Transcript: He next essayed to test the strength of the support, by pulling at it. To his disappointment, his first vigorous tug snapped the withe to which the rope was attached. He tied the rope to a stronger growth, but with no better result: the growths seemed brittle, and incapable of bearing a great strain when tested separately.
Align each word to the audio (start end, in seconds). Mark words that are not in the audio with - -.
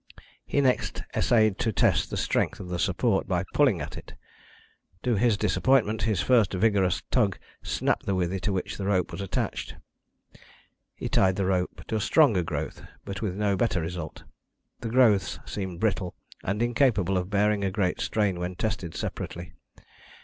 He 0.47 0.61
next 0.61 1.03
essayed 1.13 1.59
to 1.59 1.71
test 1.71 2.09
the 2.09 2.17
strength 2.17 2.59
of 2.59 2.69
the 2.69 2.79
support, 2.79 3.27
by 3.27 3.45
pulling 3.53 3.81
at 3.81 3.97
it. 3.97 4.15
To 5.03 5.13
his 5.13 5.37
disappointment, 5.37 6.01
his 6.01 6.21
first 6.21 6.53
vigorous 6.53 7.03
tug 7.11 7.37
snapped 7.61 8.07
the 8.07 8.15
withe 8.15 8.41
to 8.41 8.51
which 8.51 8.77
the 8.77 8.87
rope 8.87 9.11
was 9.11 9.21
attached. 9.21 9.75
He 10.95 11.07
tied 11.07 11.35
the 11.35 11.45
rope 11.45 11.83
to 11.87 11.97
a 11.97 11.99
stronger 11.99 12.41
growth, 12.41 12.81
but 13.05 13.21
with 13.21 13.35
no 13.35 13.55
better 13.55 13.79
result: 13.79 14.23
the 14.79 14.89
growths 14.89 15.37
seemed 15.45 15.79
brittle, 15.79 16.15
and 16.43 16.63
incapable 16.63 17.15
of 17.15 17.29
bearing 17.29 17.63
a 17.63 17.69
great 17.69 18.01
strain 18.01 18.39
when 18.39 18.55
tested 18.55 18.95
separately. 18.95 19.53